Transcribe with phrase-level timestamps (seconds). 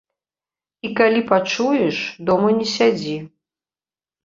[0.89, 2.01] І калі пачуеш,
[2.31, 3.17] дома не сядзі.